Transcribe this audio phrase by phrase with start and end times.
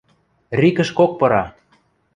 [0.59, 1.43] РИК-ӹшкок пыра!..